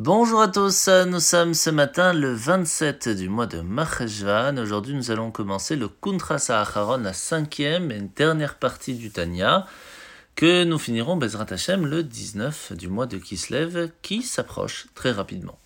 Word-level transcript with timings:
Bonjour 0.00 0.40
à 0.40 0.46
tous, 0.46 0.88
nous 1.08 1.18
sommes 1.18 1.54
ce 1.54 1.70
matin 1.70 2.12
le 2.12 2.32
27 2.32 3.08
du 3.08 3.28
mois 3.28 3.48
de 3.48 3.62
Maheshvan. 3.62 4.56
Aujourd'hui, 4.56 4.94
nous 4.94 5.10
allons 5.10 5.32
commencer 5.32 5.74
le 5.74 5.88
Kuntra 5.88 6.38
Saharon, 6.38 6.98
la 6.98 7.12
cinquième 7.12 7.90
et 7.90 7.98
dernière 8.14 8.58
partie 8.60 8.94
du 8.94 9.10
Tanya, 9.10 9.66
que 10.36 10.62
nous 10.62 10.78
finirons 10.78 11.16
Bezrat 11.16 11.46
Hashem 11.50 11.84
le 11.84 12.04
19 12.04 12.74
du 12.74 12.86
mois 12.86 13.06
de 13.06 13.18
Kislev, 13.18 13.90
qui 14.00 14.22
s'approche 14.22 14.86
très 14.94 15.10
rapidement. 15.10 15.58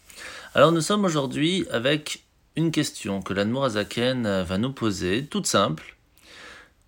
Alors, 0.54 0.72
nous 0.72 0.80
sommes 0.80 1.04
aujourd'hui 1.04 1.66
avec 1.70 2.24
une 2.56 2.70
question 2.70 3.20
que 3.20 3.34
l'Admorazaken 3.34 4.44
va 4.44 4.56
nous 4.56 4.72
poser, 4.72 5.26
toute 5.26 5.46
simple. 5.46 5.98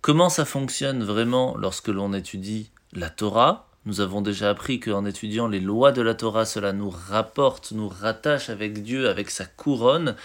Comment 0.01 0.29
ça 0.29 0.45
fonctionne 0.45 1.03
vraiment 1.03 1.55
lorsque 1.57 1.89
l'on 1.89 2.11
étudie 2.13 2.71
la 2.91 3.11
Torah? 3.11 3.69
Nous 3.85 4.01
avons 4.01 4.21
déjà 4.21 4.49
appris 4.49 4.79
qu'en 4.79 5.05
étudiant 5.05 5.47
les 5.47 5.59
lois 5.59 5.91
de 5.91 6.01
la 6.01 6.15
Torah, 6.15 6.45
cela 6.45 6.73
nous 6.73 6.89
rapporte, 6.89 7.71
nous 7.71 7.87
rattache 7.87 8.49
avec 8.49 8.81
Dieu, 8.81 9.07
avec 9.09 9.29
sa 9.29 9.45
couronne, 9.45 10.15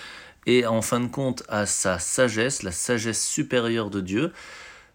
et 0.47 0.67
en 0.67 0.81
fin 0.81 1.01
de 1.01 1.09
compte 1.09 1.43
à 1.49 1.67
sa 1.67 1.99
sagesse, 1.99 2.63
la 2.63 2.73
sagesse 2.73 3.27
supérieure 3.27 3.91
de 3.91 4.01
Dieu. 4.01 4.33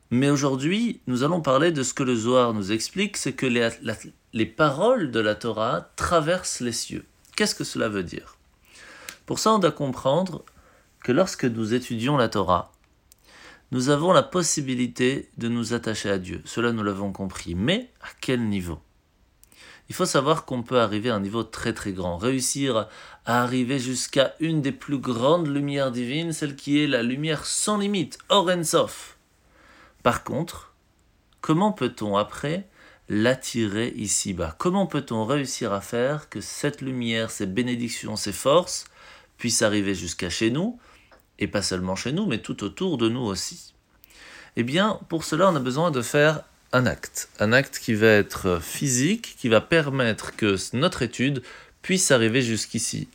Mais 0.10 0.30
aujourd'hui, 0.30 1.00
nous 1.06 1.24
allons 1.24 1.42
parler 1.42 1.72
de 1.72 1.84
ce 1.84 1.94
que 1.94 2.04
le 2.04 2.16
Zohar 2.16 2.54
nous 2.54 2.72
explique, 2.72 3.18
c'est 3.18 3.34
que 3.34 3.46
les, 3.46 3.70
les 4.34 4.46
paroles 4.46 5.12
de 5.12 5.20
la 5.20 5.36
Torah 5.36 5.90
traversent 5.96 6.62
les 6.62 6.72
cieux. 6.72 7.06
Qu'est-ce 7.36 7.56
que 7.56 7.64
cela 7.64 7.90
veut 7.90 8.04
dire? 8.04 8.38
Pour 9.26 9.40
ça, 9.40 9.54
on 9.54 9.60
doit 9.60 9.72
comprendre 9.72 10.44
que 11.04 11.12
lorsque 11.12 11.46
nous 11.46 11.76
étudions 11.76 12.18
la 12.18 12.30
Torah, 12.30 12.72
nous 13.72 13.90
avons 13.90 14.14
la 14.14 14.24
possibilité 14.24 15.30
de 15.38 15.48
nous 15.48 15.74
attacher 15.74 16.10
à 16.10 16.18
Dieu. 16.18 16.42
Cela, 16.46 16.72
nous 16.72 16.84
l'avons 16.84 17.12
compris. 17.12 17.56
Mais 17.56 17.92
à 18.02 18.08
quel 18.22 18.48
niveau? 18.48 18.80
Il 19.90 19.96
faut 19.96 20.06
savoir 20.06 20.46
qu'on 20.46 20.64
peut 20.64 20.80
arriver 20.80 21.10
à 21.10 21.16
un 21.16 21.20
niveau 21.20 21.44
très 21.44 21.74
très 21.74 21.92
grand, 21.92 22.18
réussir 22.18 22.88
à 23.26 23.44
arriver 23.44 23.78
jusqu'à 23.78 24.34
une 24.40 24.62
des 24.62 24.72
plus 24.72 24.98
grandes 24.98 25.48
lumières 25.48 25.92
divines, 25.92 26.34
celle 26.34 26.56
qui 26.56 26.80
est 26.80 26.88
la 26.88 27.04
lumière 27.04 27.46
sans 27.46 27.78
limite, 27.78 28.18
Orensof. 28.30 29.18
Par 30.02 30.24
contre, 30.24 30.74
comment 31.42 31.72
peut-on 31.72 32.18
après 32.18 32.68
l'attirer 33.10 33.94
ici-bas? 33.96 34.56
Comment 34.58 34.88
peut-on 34.88 35.26
réussir 35.26 35.72
à 35.72 35.82
faire 35.82 36.30
que 36.30 36.42
cette 36.42 36.82
lumière, 36.82 37.30
ces 37.30 37.46
bénédictions, 37.46 38.16
ces 38.16 38.32
forces 38.32 38.86
puissent 39.38 39.62
arriver 39.62 39.94
jusqu'à 39.94 40.32
chez 40.32 40.50
nous 40.50 40.80
et 41.40 41.48
pas 41.48 41.62
seulement 41.62 41.96
chez 41.96 42.12
nous, 42.12 42.26
mais 42.26 42.40
tout 42.40 42.64
autour 42.64 42.98
de 42.98 43.10
nous 43.10 43.22
aussi. 43.22 43.74
Eh 44.56 44.64
bien, 44.64 45.00
pour 45.10 45.24
cela, 45.24 45.50
on 45.50 45.56
a 45.56 45.60
besoin 45.60 45.92
de 45.92 46.02
faire 46.02 46.44
un 46.72 46.86
acte. 46.86 47.30
Un 47.40 47.52
acte 47.52 47.80
qui 47.80 47.94
va 47.94 48.08
être 48.08 48.60
physique, 48.62 49.36
qui 49.38 49.50
va 49.50 49.62
permettre 49.62 50.36
que 50.36 50.56
notre 50.76 51.02
étude 51.02 51.42
puisse 51.82 52.12
arriver 52.12 52.42
jusqu'ici. 52.42 53.08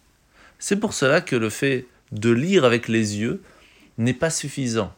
C'est 0.59 0.77
pour 0.77 0.93
cela 0.93 1.21
que 1.21 1.37
le 1.37 1.51
fait 1.51 1.87
de 2.13 2.31
lire 2.31 2.65
avec 2.65 2.89
les 2.89 3.19
yeux 3.19 3.43
n'est 3.99 4.15
pas 4.15 4.31
suffisant. 4.31 4.95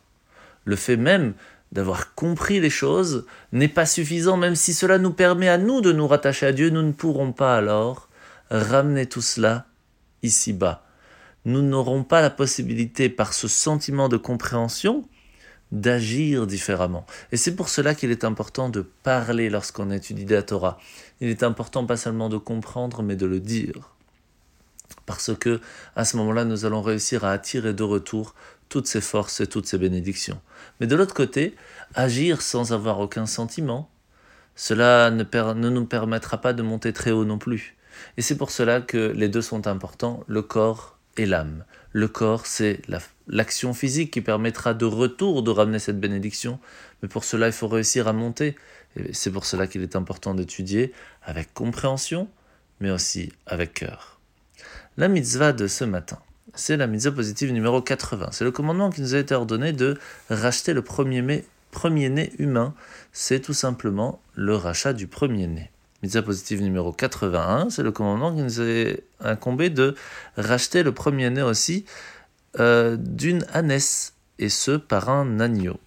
Le 0.65 0.77
fait 0.77 0.97
même 0.97 1.35
d'avoir 1.71 2.15
compris 2.15 2.61
les 2.61 2.71
choses 2.71 3.25
n'est 3.53 3.69
pas 3.69 3.87
suffisant, 3.87 4.37
même 4.37 4.57
si 4.57 4.75
cela 4.75 4.99
nous 4.99 5.13
permet 5.13 5.49
à 5.49 5.59
nous 5.59 5.81
de 5.81 5.93
nous 5.93 6.07
rattacher 6.07 6.47
à 6.47 6.53
Dieu, 6.53 6.71
nous 6.71 6.83
ne 6.83 6.93
pourrons 6.93 7.33
pas 7.33 7.57
alors 7.57 8.09
ramener 8.51 9.07
tout 9.07 9.23
cela 9.23 9.67
ici-bas 10.23 10.85
nous 11.45 11.63
n'aurons 11.63 12.05
pas 12.05 12.21
la 12.21 12.31
possibilité, 12.31 13.09
par 13.09 13.33
ce 13.33 13.49
sentiment 13.49 14.09
de 14.09 14.17
compréhension, 14.17 15.09
d'agir 15.73 16.47
différemment. 16.47 17.07
Et 17.33 17.37
c'est 17.37 17.57
pour 17.57 17.69
cela 17.69 17.95
qu'il 17.95 18.11
est 18.11 18.25
important 18.25 18.69
de 18.69 18.83
parler 19.03 19.51
lorsqu'on 19.51 19.91
étudie 19.91 20.27
la 20.27 20.43
Torah. 20.43 20.79
Il 21.21 21.29
est 21.29 21.43
important 21.43 21.87
pas 21.87 21.97
seulement 21.97 22.29
de 22.29 22.37
comprendre, 22.37 23.03
mais 23.03 23.17
de 23.17 23.27
le 23.27 23.41
dire. 23.41 23.95
Parce 25.07 25.35
que 25.35 25.61
à 25.97 26.05
ce 26.05 26.17
moment-là, 26.19 26.45
nous 26.45 26.65
allons 26.65 26.83
réussir 26.83 27.25
à 27.25 27.33
attirer 27.33 27.73
de 27.73 27.83
retour 27.83 28.35
toutes 28.69 28.87
ces 28.87 29.01
forces 29.01 29.41
et 29.41 29.47
toutes 29.47 29.67
ces 29.67 29.79
bénédictions. 29.79 30.41
Mais 30.79 30.87
de 30.87 30.95
l'autre 30.95 31.15
côté, 31.15 31.57
agir 31.95 32.43
sans 32.43 32.73
avoir 32.73 33.01
aucun 33.01 33.27
sentiment, 33.27 33.91
cela 34.55 35.11
ne, 35.11 35.25
ne 35.25 35.71
nous 35.71 35.87
permettra 35.87 36.41
pas 36.41 36.53
de 36.53 36.63
monter 36.63 36.93
très 36.93 37.11
haut 37.11 37.25
non 37.25 37.39
plus. 37.39 37.77
Et 38.17 38.23
c'est 38.23 38.37
pour 38.37 38.51
cela 38.51 38.81
que 38.81 39.13
les 39.15 39.29
deux 39.29 39.43
sont 39.43 39.67
importants, 39.67 40.23
le 40.27 40.43
corps 40.43 40.99
et 41.17 41.27
l'âme. 41.27 41.65
Le 41.93 42.09
corps, 42.09 42.47
c'est 42.47 42.81
l'action 43.29 43.75
physique 43.75 44.11
qui 44.11 44.21
permettra 44.21 44.75
de 44.75 44.85
retour 44.85 45.43
de 45.43 45.51
ramener 45.51 45.79
cette 45.79 46.01
bénédiction, 46.01 46.59
mais 47.03 47.09
pour 47.09 47.25
cela, 47.25 47.47
il 47.47 47.53
faut 47.53 47.69
réussir 47.69 48.09
à 48.09 48.13
monter. 48.13 48.57
C'est 49.13 49.31
pour 49.31 49.45
cela 49.45 49.67
qu'il 49.67 49.83
est 49.83 49.97
important 49.97 50.35
d'étudier 50.35 50.93
avec 51.23 51.53
compréhension, 51.55 52.29
mais 52.81 52.91
aussi 52.91 53.33
avec 53.47 53.75
cœur. 53.75 54.21
La 54.97 55.09
mitzvah 55.09 55.53
de 55.53 55.67
ce 55.67 55.85
matin, 55.85 56.19
c'est 56.55 56.77
la 56.77 56.87
mitzvah 56.87 57.13
positive 57.13 57.53
numéro 57.53 57.81
80. 57.81 58.29
C'est 58.33 58.45
le 58.45 58.51
commandement 58.51 58.91
qui 58.91 59.01
nous 59.01 59.15
a 59.15 59.19
été 59.19 59.35
ordonné 59.35 59.73
de 59.73 59.99
racheter 60.29 60.75
le 60.75 60.83
premier-né 60.83 61.45
premier 61.73 62.31
humain. 62.39 62.75
C'est 63.13 63.41
tout 63.41 63.55
simplement 63.55 64.23
le 64.35 64.55
rachat 64.55 64.93
du 64.93 65.09
premier-né. 65.09 65.72
Mitzvah 66.03 66.23
positive 66.23 66.63
numéro 66.63 66.93
81, 66.93 67.71
c'est 67.71 67.83
le 67.83 67.93
commandement 67.93 68.35
qui 68.35 68.43
nous 68.43 68.61
est 68.61 69.05
incombé 69.21 69.71
de 69.71 69.95
racheter 70.37 70.83
le 70.83 70.93
premier-né 70.93 71.43
aussi 71.43 71.85
euh, 72.59 72.97
d'une 72.99 73.47
ânesse, 73.53 74.15
et 74.39 74.49
ce 74.49 74.73
par 74.73 75.09
un 75.09 75.39
agneau. 75.41 75.79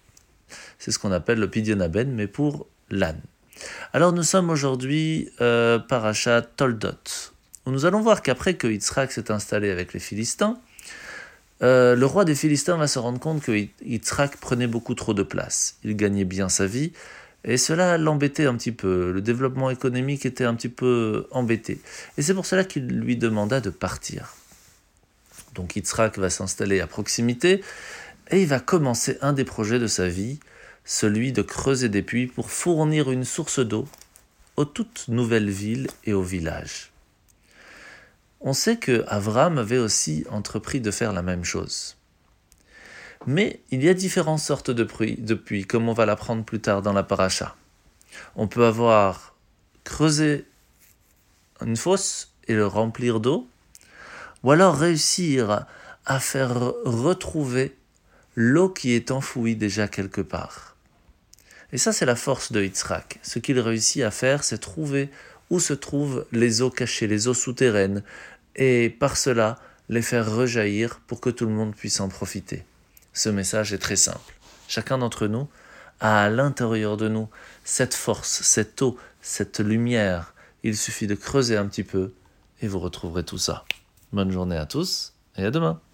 C'est 0.78 0.90
ce 0.90 0.98
qu'on 0.98 1.12
appelle 1.12 1.38
le 1.38 1.50
pidionaben, 1.50 2.12
mais 2.14 2.26
pour 2.26 2.66
l'âne. 2.90 3.20
Alors 3.92 4.12
nous 4.12 4.22
sommes 4.22 4.50
aujourd'hui 4.50 5.30
euh, 5.40 5.78
parachat 5.78 6.42
Toldot, 6.42 7.32
nous 7.66 7.84
allons 7.84 8.00
voir 8.00 8.22
qu'après 8.22 8.54
que 8.54 8.68
Yitzhak 8.68 9.10
s'est 9.10 9.32
installé 9.32 9.70
avec 9.70 9.92
les 9.92 9.98
Philistins, 9.98 10.58
euh, 11.62 11.96
le 11.96 12.06
roi 12.06 12.24
des 12.24 12.36
Philistins 12.36 12.76
va 12.76 12.86
se 12.86 12.98
rendre 13.00 13.18
compte 13.18 13.42
que 13.42 13.66
Yitzhak 13.84 14.36
prenait 14.36 14.68
beaucoup 14.68 14.94
trop 14.94 15.14
de 15.14 15.24
place. 15.24 15.76
Il 15.82 15.96
gagnait 15.96 16.24
bien 16.24 16.48
sa 16.48 16.66
vie, 16.66 16.92
et 17.46 17.56
cela 17.56 17.96
l'embêtait 17.96 18.46
un 18.46 18.56
petit 18.56 18.72
peu. 18.72 19.12
Le 19.12 19.20
développement 19.20 19.70
économique 19.70 20.26
était 20.26 20.44
un 20.44 20.54
petit 20.54 20.68
peu 20.68 21.28
embêté. 21.30 21.80
Et 22.18 22.22
c'est 22.22 22.34
pour 22.34 22.44
cela 22.44 22.64
qu'il 22.64 22.86
lui 22.88 23.16
demanda 23.16 23.60
de 23.60 23.70
partir. 23.70 24.34
Donc 25.54 25.76
Yitzhak 25.76 26.18
va 26.18 26.28
s'installer 26.28 26.80
à 26.80 26.88
proximité 26.88 27.62
et 28.30 28.42
il 28.42 28.48
va 28.48 28.58
commencer 28.58 29.16
un 29.22 29.32
des 29.32 29.44
projets 29.44 29.78
de 29.78 29.86
sa 29.86 30.08
vie, 30.08 30.40
celui 30.84 31.32
de 31.32 31.42
creuser 31.42 31.88
des 31.88 32.02
puits 32.02 32.26
pour 32.26 32.50
fournir 32.50 33.10
une 33.10 33.24
source 33.24 33.60
d'eau 33.60 33.86
aux 34.56 34.64
toutes 34.64 35.06
nouvelles 35.08 35.50
villes 35.50 35.88
et 36.04 36.12
aux 36.12 36.22
villages. 36.22 36.90
On 38.40 38.52
sait 38.52 38.76
que 38.76 39.04
Avram 39.06 39.58
avait 39.58 39.78
aussi 39.78 40.24
entrepris 40.30 40.80
de 40.80 40.90
faire 40.90 41.12
la 41.12 41.22
même 41.22 41.44
chose. 41.44 41.95
Mais 43.26 43.60
il 43.70 43.82
y 43.82 43.88
a 43.88 43.94
différentes 43.94 44.38
sortes 44.38 44.70
de 44.70 44.84
puits, 44.84 45.66
comme 45.66 45.88
on 45.88 45.92
va 45.92 46.06
l'apprendre 46.06 46.44
plus 46.44 46.60
tard 46.60 46.82
dans 46.82 46.92
la 46.92 47.02
paracha. 47.02 47.56
On 48.36 48.46
peut 48.46 48.64
avoir 48.64 49.34
creusé 49.84 50.46
une 51.60 51.76
fosse 51.76 52.32
et 52.46 52.54
le 52.54 52.66
remplir 52.66 53.18
d'eau, 53.18 53.48
ou 54.42 54.52
alors 54.52 54.76
réussir 54.76 55.66
à 56.04 56.20
faire 56.20 56.54
retrouver 56.84 57.76
l'eau 58.36 58.68
qui 58.68 58.92
est 58.92 59.10
enfouie 59.10 59.56
déjà 59.56 59.88
quelque 59.88 60.20
part. 60.20 60.76
Et 61.72 61.78
ça, 61.78 61.92
c'est 61.92 62.06
la 62.06 62.14
force 62.14 62.52
de 62.52 62.62
Yitzhak. 62.62 63.18
Ce 63.22 63.40
qu'il 63.40 63.58
réussit 63.58 64.02
à 64.02 64.12
faire, 64.12 64.44
c'est 64.44 64.58
trouver 64.58 65.10
où 65.50 65.58
se 65.58 65.72
trouvent 65.72 66.26
les 66.30 66.62
eaux 66.62 66.70
cachées, 66.70 67.08
les 67.08 67.26
eaux 67.26 67.34
souterraines, 67.34 68.02
et 68.54 68.88
par 68.88 69.16
cela 69.16 69.58
les 69.88 70.02
faire 70.02 70.32
rejaillir 70.32 71.00
pour 71.06 71.20
que 71.20 71.30
tout 71.30 71.46
le 71.46 71.52
monde 71.52 71.74
puisse 71.74 72.00
en 72.00 72.08
profiter. 72.08 72.64
Ce 73.16 73.30
message 73.30 73.72
est 73.72 73.78
très 73.78 73.96
simple. 73.96 74.34
Chacun 74.68 74.98
d'entre 74.98 75.26
nous 75.26 75.48
a 76.00 76.24
à 76.24 76.28
l'intérieur 76.28 76.98
de 76.98 77.08
nous 77.08 77.30
cette 77.64 77.94
force, 77.94 78.42
cette 78.42 78.82
eau, 78.82 78.98
cette 79.22 79.58
lumière. 79.58 80.34
Il 80.62 80.76
suffit 80.76 81.06
de 81.06 81.14
creuser 81.14 81.56
un 81.56 81.66
petit 81.66 81.82
peu 81.82 82.12
et 82.60 82.68
vous 82.68 82.78
retrouverez 82.78 83.24
tout 83.24 83.38
ça. 83.38 83.64
Bonne 84.12 84.30
journée 84.30 84.58
à 84.58 84.66
tous 84.66 85.14
et 85.38 85.44
à 85.46 85.50
demain. 85.50 85.80